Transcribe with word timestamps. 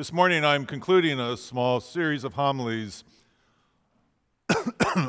This 0.00 0.14
morning 0.14 0.46
I'm 0.46 0.64
concluding 0.64 1.20
a 1.20 1.36
small 1.36 1.78
series 1.78 2.24
of 2.24 2.32
homilies 2.32 3.04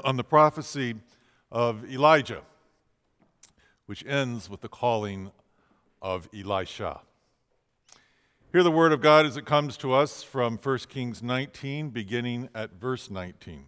on 0.03 0.17
the 0.17 0.23
prophecy 0.25 0.95
of 1.49 1.89
Elijah, 1.89 2.41
which 3.85 4.05
ends 4.05 4.49
with 4.49 4.59
the 4.59 4.67
calling 4.67 5.31
of 6.01 6.27
Elisha. 6.37 6.99
Hear 8.51 8.63
the 8.63 8.69
word 8.69 8.91
of 8.91 8.99
God 8.99 9.25
as 9.25 9.37
it 9.37 9.45
comes 9.45 9.77
to 9.77 9.93
us 9.93 10.23
from 10.23 10.57
1 10.57 10.77
Kings 10.89 11.23
19, 11.23 11.91
beginning 11.91 12.49
at 12.53 12.73
verse 12.73 13.09
19. 13.09 13.67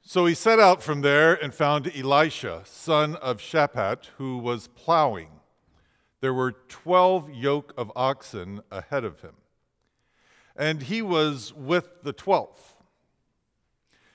So 0.00 0.24
he 0.24 0.32
set 0.32 0.58
out 0.58 0.82
from 0.82 1.02
there 1.02 1.34
and 1.34 1.52
found 1.52 1.94
Elisha, 1.94 2.62
son 2.64 3.16
of 3.16 3.36
Shaphat, 3.36 4.06
who 4.16 4.38
was 4.38 4.68
plowing 4.68 5.39
there 6.20 6.34
were 6.34 6.52
12 6.52 7.30
yoke 7.30 7.72
of 7.76 7.90
oxen 7.96 8.60
ahead 8.70 9.04
of 9.04 9.20
him, 9.20 9.34
and 10.56 10.82
he 10.82 11.02
was 11.02 11.52
with 11.54 12.02
the 12.02 12.12
12th. 12.12 12.74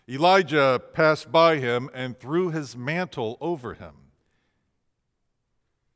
Elijah 0.07 0.79
passed 0.93 1.31
by 1.31 1.57
him 1.57 1.89
and 1.93 2.19
threw 2.19 2.51
his 2.51 2.77
mantle 2.77 3.37
over 3.41 3.73
him. 3.73 3.95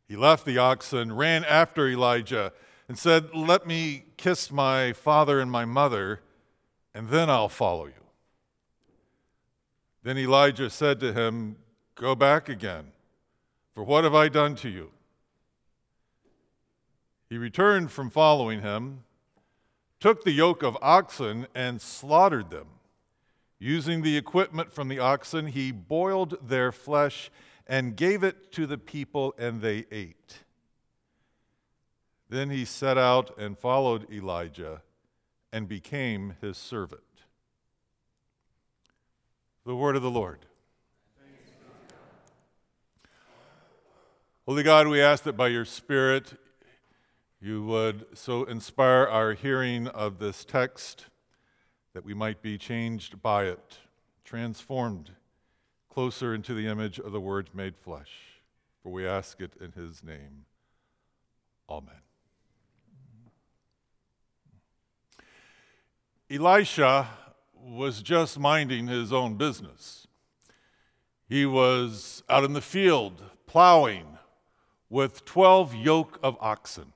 He 0.08 0.16
left 0.16 0.45
the 0.45 0.58
oxen, 0.58 1.14
ran 1.14 1.45
after 1.45 1.88
Elijah, 1.88 2.52
and 2.88 2.98
said, 2.98 3.36
Let 3.36 3.67
me 3.67 4.05
kiss 4.17 4.52
my 4.52 4.94
father 4.94 5.39
and 5.39 5.52
my 5.52 5.66
mother, 5.66 6.22
and 6.95 7.09
then 7.09 7.30
I'll 7.30 7.50
follow 7.50 7.86
you. 7.86 7.94
Then 10.02 10.17
Elijah 10.17 10.72
said 10.72 11.00
to 11.02 11.14
him, 11.14 11.58
Go 11.94 12.16
back 12.16 12.50
again, 12.50 12.91
for 13.76 13.84
what 13.84 14.03
have 14.03 14.16
I 14.16 14.28
done 14.30 14.55
to 14.55 14.70
you? 14.70 14.89
He 17.29 17.38
returned 17.38 17.91
from 17.91 18.09
following 18.09 18.61
him, 18.61 19.03
took 19.99 20.23
the 20.23 20.31
yoke 20.31 20.63
of 20.63 20.77
oxen, 20.81 21.45
and 21.53 21.79
slaughtered 21.79 22.49
them. 22.49 22.67
Using 23.59 24.02
the 24.02 24.17
equipment 24.17 24.71
from 24.71 24.88
the 24.88 24.99
oxen, 24.99 25.47
he 25.47 25.71
boiled 25.71 26.38
their 26.47 26.71
flesh 26.71 27.30
and 27.67 27.95
gave 27.95 28.23
it 28.23 28.52
to 28.53 28.66
the 28.66 28.77
people, 28.77 29.36
and 29.38 29.61
they 29.61 29.86
ate. 29.91 30.39
Then 32.30 32.49
he 32.49 32.66
set 32.66 32.97
out 32.97 33.38
and 33.38 33.58
followed 33.58 34.11
Elijah 34.11 34.81
and 35.52 35.67
became 35.67 36.36
his 36.41 36.58
servant. 36.58 37.02
The 39.66 39.75
word 39.75 39.95
of 39.95 40.02
the 40.02 40.09
Lord. 40.09 40.39
Holy 44.47 44.64
God, 44.64 44.88
we 44.88 44.99
ask 44.99 45.23
that 45.25 45.38
by 45.38 45.47
your 45.49 45.66
Spirit 45.66 46.33
you 47.42 47.64
would 47.64 48.06
so 48.14 48.44
inspire 48.44 49.08
our 49.08 49.34
hearing 49.34 49.88
of 49.88 50.20
this 50.20 50.44
text 50.44 51.06
that 51.94 52.04
we 52.04 52.14
might 52.14 52.42
be 52.42 52.58
changed 52.58 53.22
by 53.22 53.45
it, 53.45 53.78
transformed 54.23 55.12
closer 55.90 56.34
into 56.34 56.54
the 56.54 56.67
image 56.67 57.00
of 57.00 57.12
the 57.12 57.20
Word 57.20 57.50
made 57.54 57.76
flesh. 57.78 58.42
For 58.84 58.92
we 58.92 59.08
ask 59.08 59.42
it 59.42 59.54
in 59.60 59.72
His 59.72 60.04
name. 60.04 60.45
Amen. 61.70 62.02
Elisha 66.32 67.08
was 67.54 68.02
just 68.02 68.40
minding 68.40 68.88
his 68.88 69.12
own 69.12 69.36
business. 69.36 70.08
He 71.28 71.45
was 71.45 72.23
out 72.30 72.44
in 72.44 72.54
the 72.54 72.62
field 72.62 73.23
plowing 73.48 74.17
with 74.90 75.26
12 75.26 75.76
yoke 75.76 76.20
of 76.22 76.38
oxen. 76.40 76.94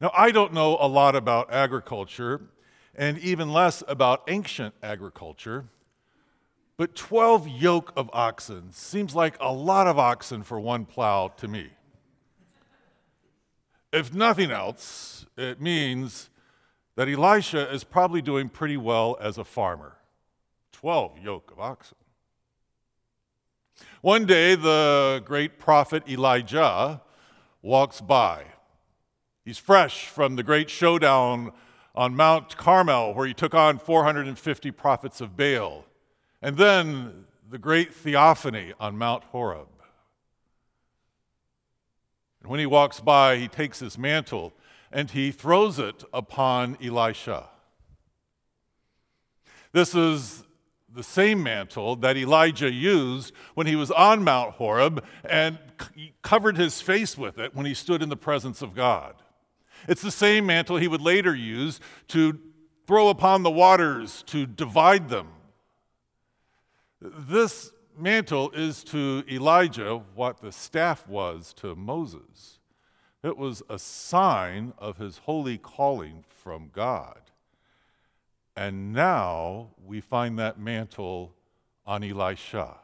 Now, 0.00 0.10
I 0.16 0.30
don't 0.30 0.54
know 0.54 0.78
a 0.80 0.88
lot 0.88 1.14
about 1.14 1.52
agriculture, 1.52 2.40
and 2.94 3.18
even 3.18 3.52
less 3.52 3.82
about 3.86 4.22
ancient 4.28 4.74
agriculture, 4.82 5.66
but 6.78 6.94
12 6.94 7.46
yoke 7.46 7.92
of 7.96 8.08
oxen 8.12 8.72
seems 8.72 9.14
like 9.14 9.36
a 9.40 9.52
lot 9.52 9.86
of 9.86 9.98
oxen 9.98 10.42
for 10.42 10.58
one 10.58 10.86
plow 10.86 11.28
to 11.36 11.46
me. 11.46 11.70
If 13.92 14.14
nothing 14.14 14.50
else, 14.50 15.26
it 15.36 15.60
means 15.60 16.30
that 16.96 17.08
Elisha 17.08 17.70
is 17.70 17.84
probably 17.84 18.22
doing 18.22 18.48
pretty 18.48 18.78
well 18.78 19.18
as 19.20 19.36
a 19.36 19.44
farmer. 19.44 19.96
12 20.72 21.18
yoke 21.18 21.50
of 21.50 21.60
oxen. 21.60 21.98
One 24.00 24.24
day, 24.24 24.54
the 24.54 25.22
great 25.24 25.58
prophet 25.58 26.08
Elijah 26.08 27.02
walks 27.60 28.00
by 28.00 28.44
He's 29.44 29.58
fresh 29.58 30.06
from 30.06 30.36
the 30.36 30.42
great 30.42 30.70
showdown 30.70 31.52
on 31.94 32.14
Mount 32.14 32.56
Carmel, 32.56 33.14
where 33.14 33.26
he 33.26 33.34
took 33.34 33.54
on 33.54 33.78
450 33.78 34.70
prophets 34.70 35.20
of 35.20 35.36
Baal, 35.36 35.84
and 36.40 36.56
then 36.56 37.24
the 37.50 37.58
great 37.58 37.92
theophany 37.92 38.72
on 38.78 38.96
Mount 38.96 39.24
Horeb. 39.24 39.68
And 42.40 42.50
when 42.50 42.60
he 42.60 42.66
walks 42.66 43.00
by, 43.00 43.36
he 43.36 43.48
takes 43.48 43.80
his 43.80 43.98
mantle 43.98 44.52
and 44.92 45.10
he 45.10 45.30
throws 45.30 45.78
it 45.78 46.04
upon 46.12 46.76
Elisha. 46.82 47.48
This 49.72 49.94
is 49.94 50.44
the 50.92 51.02
same 51.02 51.42
mantle 51.42 51.94
that 51.96 52.16
Elijah 52.16 52.72
used 52.72 53.32
when 53.54 53.66
he 53.66 53.76
was 53.76 53.90
on 53.92 54.24
Mount 54.24 54.54
Horeb 54.54 55.04
and 55.24 55.58
covered 56.22 56.56
his 56.56 56.80
face 56.80 57.16
with 57.16 57.38
it 57.38 57.54
when 57.54 57.66
he 57.66 57.74
stood 57.74 58.02
in 58.02 58.08
the 58.08 58.16
presence 58.16 58.62
of 58.62 58.74
God. 58.74 59.14
It's 59.88 60.02
the 60.02 60.10
same 60.10 60.46
mantle 60.46 60.76
he 60.76 60.88
would 60.88 61.00
later 61.00 61.34
use 61.34 61.80
to 62.08 62.38
throw 62.86 63.08
upon 63.08 63.42
the 63.42 63.50
waters 63.50 64.22
to 64.26 64.46
divide 64.46 65.08
them. 65.08 65.28
This 67.00 67.72
mantle 67.96 68.50
is 68.50 68.84
to 68.84 69.24
Elijah 69.30 70.02
what 70.14 70.40
the 70.40 70.52
staff 70.52 71.08
was 71.08 71.52
to 71.54 71.74
Moses. 71.74 72.58
It 73.22 73.36
was 73.36 73.62
a 73.68 73.78
sign 73.78 74.72
of 74.78 74.98
his 74.98 75.18
holy 75.18 75.58
calling 75.58 76.24
from 76.28 76.70
God. 76.72 77.20
And 78.56 78.92
now 78.92 79.70
we 79.84 80.00
find 80.00 80.38
that 80.38 80.58
mantle 80.58 81.34
on 81.86 82.02
Elisha. 82.02 82.76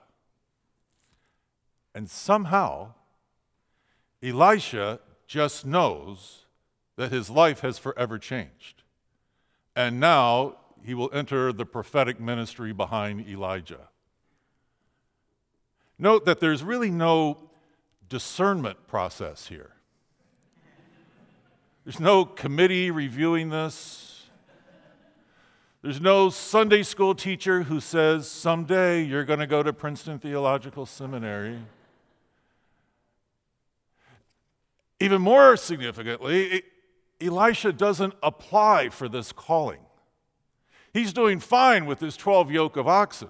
And 1.95 2.09
somehow, 2.09 2.95
Elisha 4.23 5.01
just 5.27 5.67
knows 5.67 6.46
that 6.97 7.13
his 7.13 7.31
life 7.31 7.61
has 7.61 7.79
forever 7.79 8.19
changed. 8.19 8.83
And 9.75 10.01
now 10.01 10.57
he 10.83 10.95
will 10.95 11.11
enter 11.13 11.53
the 11.53 11.67
prophetic 11.67 12.19
ministry 12.19 12.73
behind 12.73 13.29
Elijah. 13.29 13.89
Note 15.99 16.25
that 16.27 16.41
there's 16.41 16.63
really 16.63 16.91
no 16.91 17.39
discernment 18.09 18.87
process 18.87 19.49
here. 19.49 19.73
There's 21.85 22.01
no 22.01 22.25
committee 22.25 22.91
reviewing 22.91 23.51
this. 23.51 24.25
There's 25.83 26.01
no 26.01 26.31
Sunday 26.31 26.83
school 26.83 27.15
teacher 27.15 27.63
who 27.63 27.79
says, 27.79 28.29
someday 28.29 29.05
you're 29.05 29.25
going 29.25 29.39
to 29.39 29.47
go 29.47 29.63
to 29.63 29.73
Princeton 29.73 30.19
Theological 30.19 30.85
Seminary. 30.85 31.59
Even 34.99 35.21
more 35.23 35.57
significantly, 35.57 36.63
Elisha 37.21 37.73
doesn't 37.73 38.15
apply 38.23 38.91
for 38.91 39.09
this 39.09 39.33
calling. 39.33 39.81
He's 40.93 41.13
doing 41.13 41.41
fine 41.41 41.87
with 41.87 42.01
his 42.01 42.17
12 42.17 42.51
yoke 42.51 42.77
of 42.77 42.89
oxen. 42.89 43.29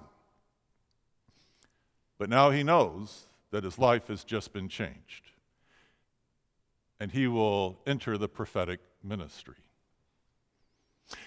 But 2.17 2.29
now 2.29 2.51
he 2.51 2.63
knows 2.63 3.27
that 3.51 3.63
his 3.63 3.77
life 3.77 4.07
has 4.07 4.23
just 4.23 4.53
been 4.53 4.69
changed. 4.69 5.31
And 6.99 7.11
he 7.11 7.27
will 7.27 7.79
enter 7.85 8.17
the 8.17 8.27
prophetic 8.27 8.79
ministry. 9.03 9.55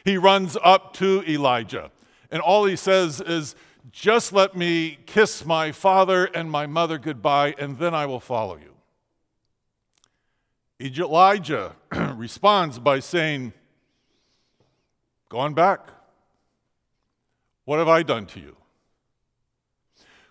He 0.05 0.17
runs 0.17 0.56
up 0.62 0.93
to 0.94 1.23
Elijah, 1.26 1.90
and 2.31 2.43
all 2.43 2.67
he 2.67 2.76
says 2.76 3.20
is, 3.20 3.55
Just 3.90 4.32
let 4.32 4.56
me 4.56 4.99
kiss 5.06 5.44
my 5.46 5.73
father 5.73 6.26
and 6.26 6.50
my 6.50 6.67
mother 6.67 6.99
goodbye, 6.99 7.55
and 7.58 7.79
then 7.79 7.94
I 7.94 8.06
will 8.06 8.20
follow 8.20 8.56
you. 8.56 8.75
Elijah 10.81 11.77
responds 12.15 12.79
by 12.79 13.00
saying, 13.00 13.53
Go 15.29 15.38
on 15.38 15.55
back. 15.55 15.81
What 17.67 17.79
have 17.79 17.88
I 17.88 18.03
done 18.03 18.27
to 18.27 18.41
you? 18.41 18.56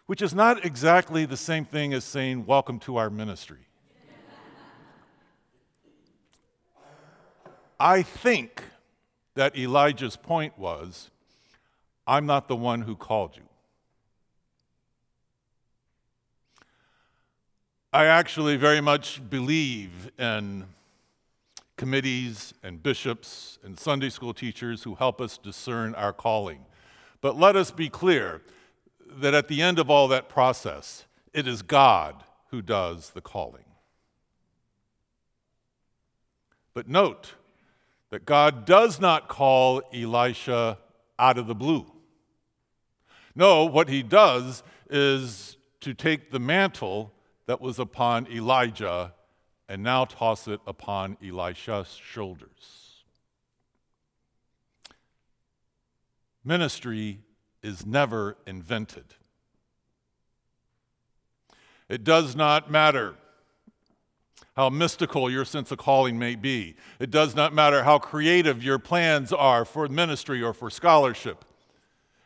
Which 0.08 0.22
is 0.22 0.34
not 0.34 0.66
exactly 0.66 1.26
the 1.26 1.38
same 1.38 1.66
thing 1.66 1.94
as 1.94 2.04
saying, 2.04 2.46
Welcome 2.46 2.80
to 2.80 2.98
our 2.98 3.10
ministry. 3.10 3.68
I 7.80 8.02
think 8.02 8.64
that 9.36 9.58
Elijah's 9.58 10.18
point 10.18 10.58
was, 10.58 11.12
I'm 12.06 12.26
not 12.26 12.48
the 12.48 12.56
one 12.56 12.82
who 12.82 12.96
called 12.96 13.38
you. 13.38 13.49
I 17.92 18.06
actually 18.06 18.56
very 18.56 18.82
much 18.82 19.20
believe 19.32 20.12
in 20.20 20.66
committees 21.76 22.54
and 22.62 22.84
bishops 22.84 23.58
and 23.64 23.80
Sunday 23.80 24.10
school 24.10 24.32
teachers 24.32 24.84
who 24.84 24.94
help 24.94 25.20
us 25.20 25.40
discern 25.40 25.96
our 25.96 26.14
calling. 26.14 26.66
But 27.20 27.40
let 27.40 27.56
us 27.56 27.72
be 27.72 27.90
clear 27.90 28.44
that 29.08 29.34
at 29.34 29.48
the 29.48 29.64
end 29.64 29.80
of 29.80 29.90
all 29.90 30.08
that 30.10 30.30
process, 30.30 31.06
it 31.34 31.48
is 31.48 31.64
God 31.64 32.24
who 32.52 32.62
does 32.62 33.10
the 33.10 33.22
calling. 33.22 33.66
But 36.76 36.88
note 36.88 37.34
that 38.12 38.24
God 38.24 38.66
does 38.66 39.00
not 39.00 39.28
call 39.28 39.82
Elisha 39.92 40.78
out 41.18 41.40
of 41.40 41.48
the 41.48 41.56
blue. 41.56 41.88
No, 43.34 43.66
what 43.66 43.90
he 43.90 44.04
does 44.04 44.62
is 44.92 45.58
to 45.82 45.96
take 45.96 46.30
the 46.30 46.40
mantle 46.40 47.12
that 47.50 47.60
was 47.60 47.80
upon 47.80 48.28
Elijah 48.32 49.12
and 49.68 49.82
now 49.82 50.06
toss 50.06 50.48
it 50.48 50.60
upon 50.68 51.18
Elisha's 51.20 52.00
shoulders. 52.00 53.02
Ministry 56.46 57.18
is 57.64 57.88
never 57.88 58.38
invented. 58.46 59.16
It 61.90 62.04
does 62.04 62.36
not 62.36 62.70
matter 62.70 63.16
how 64.56 64.70
mystical 64.70 65.28
your 65.28 65.44
sense 65.44 65.72
of 65.72 65.80
calling 65.80 66.20
may 66.20 66.36
be. 66.36 66.76
It 67.00 67.10
does 67.10 67.36
not 67.36 67.52
matter 67.52 67.84
how 67.84 67.98
creative 67.98 68.64
your 68.64 68.78
plans 68.78 69.34
are 69.34 69.66
for 69.66 69.88
ministry 69.88 70.44
or 70.44 70.54
for 70.54 70.70
scholarship. 70.70 71.44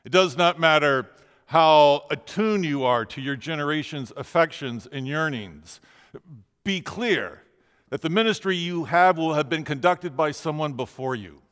It 0.04 0.12
does 0.12 0.36
not 0.36 0.60
matter 0.60 1.10
how 1.54 2.04
attuned 2.10 2.66
you 2.66 2.84
are 2.84 3.06
to 3.06 3.22
your 3.22 3.36
generation's 3.36 4.12
affections 4.18 4.88
and 4.92 5.08
yearnings. 5.08 5.80
Be 6.64 6.82
clear 6.82 7.44
that 7.90 8.02
the 8.02 8.10
ministry 8.10 8.56
you 8.56 8.86
have 8.86 9.20
will 9.20 9.36
have 9.36 9.50
been 9.50 9.64
conducted 9.64 10.18
by 10.18 10.32
someone 10.32 10.74
before 10.74 11.14
you. 11.14 11.44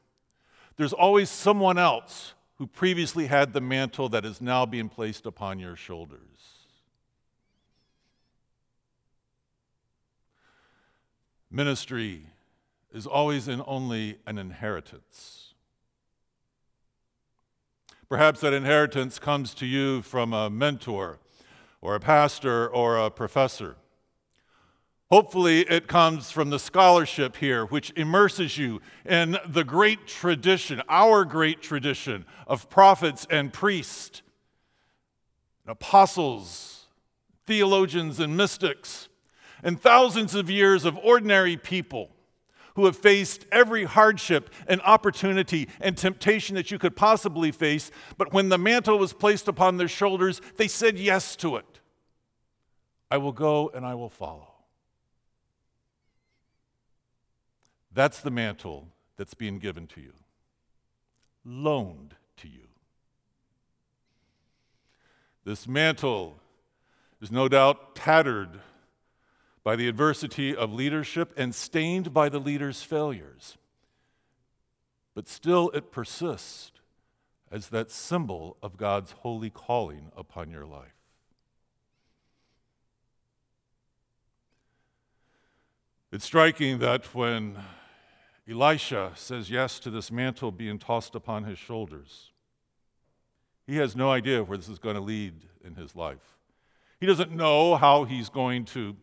There's 0.75 0.91
always 0.91 1.29
someone 1.29 1.77
else 1.77 2.33
who 2.55 2.65
previously 2.65 3.27
had 3.27 3.53
the 3.53 3.61
mantle 3.61 4.09
that 4.09 4.25
is 4.25 4.41
now 4.41 4.65
being 4.65 4.89
placed 4.89 5.27
upon 5.27 5.59
your 5.59 5.75
shoulders. 5.75 6.19
Ministry 11.51 12.25
is 12.91 13.05
always 13.05 13.47
and 13.47 13.61
only 13.67 14.17
an 14.25 14.39
inheritance. 14.39 15.50
Perhaps 18.11 18.41
that 18.41 18.51
inheritance 18.51 19.19
comes 19.19 19.53
to 19.53 19.65
you 19.65 20.01
from 20.01 20.33
a 20.33 20.49
mentor 20.49 21.19
or 21.79 21.95
a 21.95 21.99
pastor 22.01 22.67
or 22.67 22.97
a 22.97 23.09
professor. 23.09 23.77
Hopefully, 25.09 25.61
it 25.61 25.87
comes 25.87 26.29
from 26.29 26.49
the 26.49 26.59
scholarship 26.59 27.37
here, 27.37 27.65
which 27.67 27.93
immerses 27.95 28.57
you 28.57 28.81
in 29.05 29.37
the 29.47 29.63
great 29.63 30.07
tradition, 30.07 30.81
our 30.89 31.23
great 31.23 31.61
tradition 31.61 32.25
of 32.47 32.69
prophets 32.69 33.25
and 33.29 33.53
priests, 33.53 34.21
apostles, 35.65 36.87
theologians, 37.45 38.19
and 38.19 38.35
mystics 38.35 39.07
and 39.63 39.81
thousands 39.81 40.35
of 40.35 40.49
years 40.49 40.83
of 40.83 40.97
ordinary 40.97 41.55
people 41.55 42.09
who 42.75 42.85
have 42.85 42.95
faced 42.95 43.45
every 43.51 43.83
hardship 43.83 44.49
and 44.67 44.81
opportunity 44.81 45.67
and 45.79 45.97
temptation 45.97 46.55
that 46.55 46.71
you 46.71 46.79
could 46.79 46.95
possibly 46.95 47.51
face, 47.51 47.91
but 48.17 48.33
when 48.33 48.49
the 48.49 48.57
mantle 48.57 48.97
was 48.97 49.13
placed 49.13 49.47
upon 49.47 49.77
their 49.77 49.87
shoulders, 49.87 50.41
they 50.57 50.67
said 50.67 50.97
yes 50.97 51.35
to 51.37 51.57
it. 51.57 51.79
I 53.09 53.17
will 53.17 53.33
go 53.33 53.69
and 53.73 53.85
I 53.85 53.95
will 53.95 54.09
follow. 54.09 54.47
That's 57.93 58.21
the 58.21 58.31
mantle 58.31 58.87
that's 59.17 59.33
being 59.33 59.59
given 59.59 59.85
to 59.87 60.01
you, 60.01 60.13
loaned 61.43 62.15
to 62.37 62.47
you. 62.47 62.67
This 65.43 65.67
mantle 65.67 66.39
is 67.19 67.31
no 67.31 67.49
doubt 67.49 67.95
tattered 67.95 68.61
by 69.63 69.75
the 69.75 69.87
adversity 69.87 70.55
of 70.55 70.73
leadership 70.73 71.33
and 71.37 71.53
stained 71.53 72.13
by 72.13 72.29
the 72.29 72.39
leader's 72.39 72.81
failures. 72.81 73.57
But 75.13 75.27
still, 75.27 75.69
it 75.71 75.91
persists 75.91 76.71
as 77.51 77.69
that 77.69 77.91
symbol 77.91 78.57
of 78.63 78.77
God's 78.77 79.11
holy 79.11 79.49
calling 79.49 80.11
upon 80.15 80.49
your 80.49 80.65
life. 80.65 80.95
It's 86.11 86.25
striking 86.25 86.79
that 86.79 87.13
when 87.13 87.57
Elisha 88.49 89.11
says 89.15 89.49
yes 89.49 89.79
to 89.79 89.89
this 89.89 90.11
mantle 90.11 90.51
being 90.51 90.79
tossed 90.79 91.15
upon 91.15 91.43
his 91.43 91.57
shoulders, 91.57 92.31
he 93.65 93.77
has 93.77 93.95
no 93.95 94.11
idea 94.11 94.43
where 94.43 94.57
this 94.57 94.67
is 94.67 94.79
going 94.79 94.95
to 94.95 95.01
lead 95.01 95.45
in 95.63 95.75
his 95.75 95.95
life. 95.95 96.37
He 96.99 97.05
doesn't 97.05 97.31
know 97.31 97.75
how 97.75 98.03
he's 98.03 98.29
going 98.29 98.65
to 98.65 98.95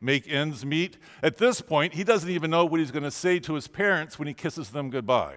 make 0.00 0.30
ends 0.30 0.64
meet. 0.64 0.96
At 1.22 1.38
this 1.38 1.60
point, 1.60 1.94
he 1.94 2.04
doesn't 2.04 2.30
even 2.30 2.50
know 2.50 2.64
what 2.64 2.80
he's 2.80 2.90
going 2.90 3.02
to 3.02 3.10
say 3.10 3.38
to 3.40 3.54
his 3.54 3.68
parents 3.68 4.18
when 4.18 4.28
he 4.28 4.34
kisses 4.34 4.70
them 4.70 4.90
goodbye. 4.90 5.36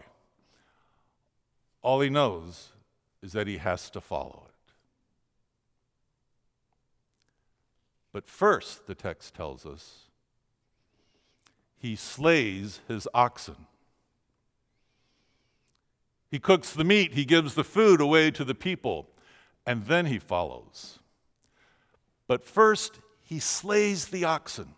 All 1.82 2.02
he 2.02 2.10
knows 2.10 2.72
is 3.22 3.32
that 3.34 3.48
he 3.48 3.58
has 3.58 3.90
to 3.92 4.02
follow 4.02 4.44
it. 4.46 4.74
But 8.14 8.28
first, 8.28 8.88
the 8.88 8.96
text 8.96 9.34
tells 9.34 9.66
us, 9.66 10.02
he 11.78 11.96
slays 11.96 12.82
his 12.88 13.08
oxen. 13.14 13.56
He 16.30 16.40
cooks 16.40 16.72
the 16.72 16.84
meat, 16.84 17.14
he 17.14 17.26
gives 17.26 17.56
the 17.56 17.64
food 17.64 18.00
away 18.00 18.32
to 18.32 18.44
the 18.44 18.56
people, 18.56 19.10
and 19.66 19.86
then 19.86 20.06
he 20.06 20.20
follows. 20.20 21.00
But 22.28 22.46
first, 22.46 23.00
he 23.32 23.40
slays 23.40 24.08
the 24.08 24.26
oxen. 24.26 24.74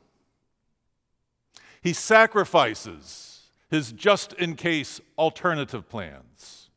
He 1.82 1.92
sacrifices 1.92 3.50
his 3.72 3.92
just 3.92 4.34
in 4.34 4.56
case 4.56 5.02
alternative 5.18 5.90
plans. 5.90 6.70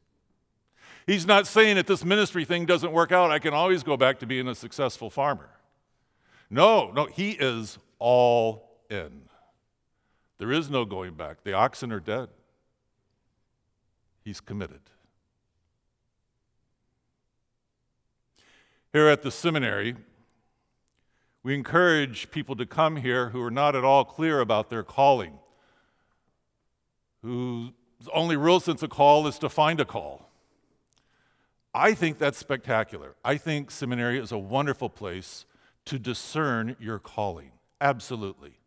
He's 1.06 1.26
not 1.26 1.46
saying 1.46 1.76
that 1.76 1.87
this 1.87 2.02
ministry 2.02 2.46
thing 2.46 2.64
doesn't 2.64 2.93
work 2.93 3.12
out, 3.12 3.31
I 3.31 3.38
can 3.38 3.52
always 3.52 3.82
go 3.82 3.99
back 3.99 4.20
to 4.20 4.26
being 4.26 4.49
a 4.49 4.55
successful 4.55 5.11
farmer. 5.11 5.50
No, 6.49 6.93
no, 6.93 7.05
he 7.05 7.32
is 7.32 7.76
all 7.99 8.81
in. 8.88 9.28
There 10.38 10.52
is 10.52 10.70
no 10.70 10.87
going 10.87 11.12
back. 11.12 11.44
The 11.44 11.52
oxen 11.52 11.93
are 11.93 12.00
dead. 12.00 12.31
He's 14.25 14.40
committed. 14.40 14.80
Here 18.95 19.09
at 19.09 19.21
the 19.21 19.30
seminary, 19.30 19.95
we 21.46 21.54
encourage 21.54 22.28
people 22.32 22.56
to 22.56 22.66
come 22.66 22.96
here 22.96 23.28
who 23.28 23.40
are 23.40 23.52
not 23.52 23.76
at 23.76 23.84
all 23.84 24.04
clear 24.04 24.40
about 24.40 24.68
their 24.68 24.82
calling, 24.82 25.38
whose 27.22 27.70
only 28.12 28.36
real 28.36 28.58
sense 28.58 28.82
of 28.82 28.90
call 28.90 29.28
is 29.28 29.38
to 29.38 29.48
find 29.48 29.78
a 29.78 29.84
call. 29.84 30.28
I 31.72 31.94
think 31.94 32.18
that's 32.18 32.36
spectacular. 32.36 33.14
I 33.24 33.36
think 33.36 33.70
seminary 33.70 34.18
is 34.18 34.32
a 34.32 34.38
wonderful 34.38 34.90
place 34.90 35.46
to 35.84 36.00
discern 36.00 36.74
your 36.80 36.98
calling. 36.98 37.52
Absolutely. 37.80 38.58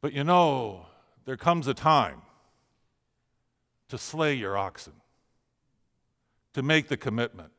But 0.00 0.14
you 0.14 0.24
know, 0.24 0.86
there 1.24 1.36
comes 1.36 1.68
a 1.68 1.74
time 1.74 2.22
to 3.90 3.96
slay 3.96 4.34
your 4.34 4.58
oxen, 4.58 4.94
to 6.54 6.64
make 6.64 6.88
the 6.88 6.96
commitment 6.96 7.51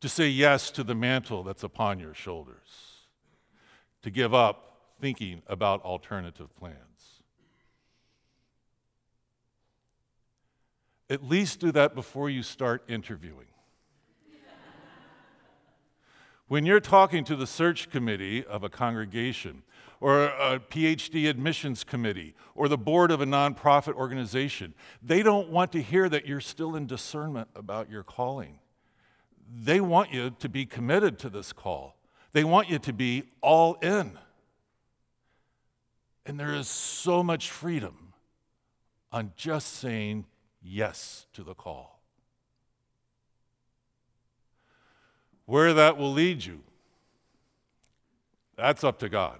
to 0.00 0.08
say 0.08 0.28
yes 0.28 0.70
to 0.72 0.84
the 0.84 0.94
mantle 0.94 1.42
that's 1.42 1.62
upon 1.62 1.98
your 1.98 2.14
shoulders, 2.14 3.06
to 4.02 4.10
give 4.10 4.34
up 4.34 4.76
thinking 5.00 5.42
about 5.46 5.82
alternative 5.82 6.54
plans. 6.56 6.76
At 11.08 11.24
least 11.24 11.60
do 11.60 11.72
that 11.72 11.94
before 11.94 12.28
you 12.28 12.42
start 12.42 12.82
interviewing. 12.88 13.46
when 16.48 16.66
you're 16.66 16.80
talking 16.80 17.24
to 17.24 17.36
the 17.36 17.46
search 17.46 17.90
committee 17.90 18.44
of 18.44 18.64
a 18.64 18.68
congregation, 18.68 19.62
or 19.98 20.24
a 20.24 20.60
PhD 20.60 21.28
admissions 21.28 21.82
committee, 21.82 22.34
or 22.54 22.68
the 22.68 22.76
board 22.76 23.10
of 23.10 23.22
a 23.22 23.24
nonprofit 23.24 23.94
organization, 23.94 24.74
they 25.02 25.22
don't 25.22 25.48
want 25.48 25.72
to 25.72 25.80
hear 25.80 26.08
that 26.08 26.26
you're 26.26 26.40
still 26.40 26.76
in 26.76 26.86
discernment 26.86 27.48
about 27.54 27.88
your 27.88 28.02
calling 28.02 28.58
they 29.48 29.80
want 29.80 30.12
you 30.12 30.30
to 30.38 30.48
be 30.48 30.66
committed 30.66 31.18
to 31.20 31.28
this 31.28 31.52
call. 31.52 31.96
They 32.32 32.44
want 32.44 32.68
you 32.68 32.78
to 32.80 32.92
be 32.92 33.24
all 33.40 33.74
in. 33.74 34.18
And 36.24 36.38
there 36.38 36.54
is 36.54 36.68
so 36.68 37.22
much 37.22 37.50
freedom 37.50 38.12
on 39.12 39.32
just 39.36 39.74
saying 39.74 40.26
yes 40.62 41.26
to 41.32 41.42
the 41.42 41.54
call. 41.54 42.00
Where 45.44 45.72
that 45.72 45.96
will 45.96 46.12
lead 46.12 46.44
you, 46.44 46.62
that's 48.56 48.82
up 48.82 48.98
to 48.98 49.08
God. 49.08 49.38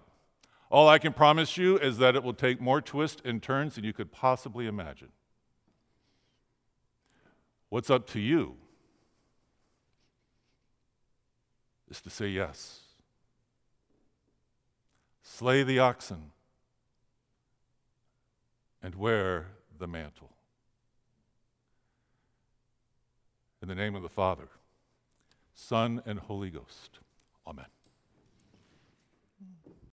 All 0.71 0.89
I 0.89 0.99
can 0.99 1.13
promise 1.13 1.57
you 1.57 1.79
is 1.79 1.99
that 1.99 2.15
it 2.15 2.23
will 2.23 2.35
take 2.35 2.61
more 2.61 2.81
twists 2.81 3.23
and 3.25 3.43
turns 3.43 3.75
than 3.75 3.85
you 3.85 3.93
could 3.93 4.13
possibly 4.13 4.67
imagine. 4.67 5.09
What's 7.69 7.91
up 7.91 8.07
to 8.11 8.21
you 8.21 8.57
is 11.91 12.01
to 12.01 12.11
say 12.11 12.29
yes. 12.29 12.81
Slay 15.23 15.63
the 15.63 15.79
oxen 15.79 16.33
and 18.83 18.95
wear 18.95 19.49
the 19.79 19.87
mantle. 19.87 20.31
In 23.63 23.69
the 23.69 23.75
name 23.75 23.95
of 23.95 24.03
the 24.03 24.09
Father, 24.09 24.49
Son, 25.55 26.03
and 26.07 26.19
Holy 26.19 26.51
Ghost. 26.51 27.01
Amen. 27.47 27.67